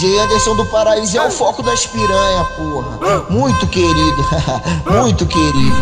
[0.00, 3.22] DJ Anderson do Paraíso é o foco das piranha, porra.
[3.28, 4.24] Muito querido,
[4.90, 5.76] muito querido.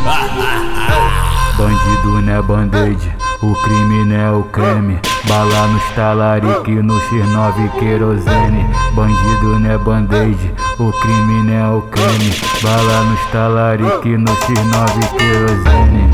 [1.56, 4.98] Bandido não é band-aid, o crime não é o creme.
[5.28, 8.66] Bala no talarique, no X9 querosene.
[8.92, 12.34] Bandido não é band-aid, o crime não é o creme.
[12.60, 16.10] Bala no talarique, no X9 querosene.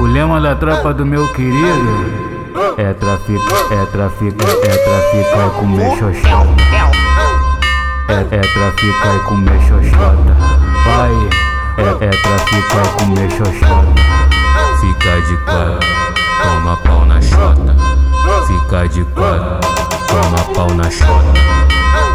[0.00, 2.28] O lema da tropa do meu querido
[2.76, 7.07] é trafica, é trafica, é trafica é comer xoxota.
[8.08, 10.36] É, é trafica e comer xoxota.
[10.86, 11.12] Vai,
[11.76, 13.94] é, é trafica e comer xoxota.
[14.80, 15.88] Fica de quatro,
[16.42, 17.76] toma pau na chota.
[18.46, 19.60] Fica de quatro,
[20.08, 21.34] toma pau na chota.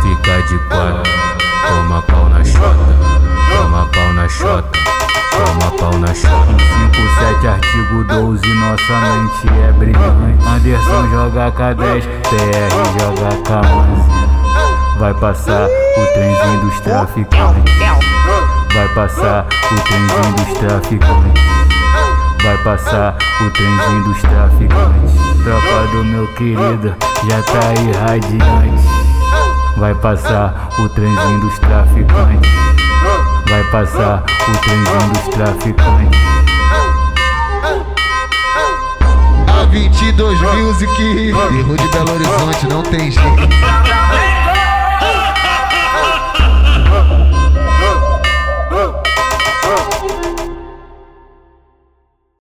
[0.02, 1.12] Fica de quatro,
[1.68, 3.14] toma pau na chota.
[3.56, 4.80] Toma pau na chota.
[5.32, 6.54] Toma pau na chota.
[7.38, 10.48] 57 artigo 12, nossa mente é brilhante.
[10.48, 14.33] Anderson joga K10, PR joga K11.
[15.04, 17.76] Vai passar o trenzinho dos traficantes.
[18.74, 21.44] Vai passar o trenzinho dos traficantes.
[22.42, 25.14] Vai passar o trenzinho dos traficantes.
[25.44, 26.96] Tropa do meu querido,
[27.30, 28.88] já tá aí radiante.
[29.76, 32.52] Vai passar o trenzinho dos traficantes.
[33.50, 36.20] Vai passar o trenzinho dos traficantes.
[39.50, 43.50] A 22 Music, erro de Belo Horizonte, não tem jeito.